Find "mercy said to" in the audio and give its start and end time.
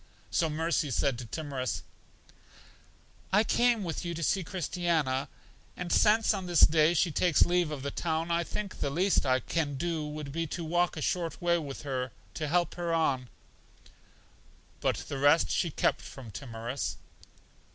0.49-1.27